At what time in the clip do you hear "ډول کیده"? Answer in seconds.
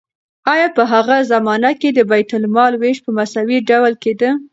3.69-4.29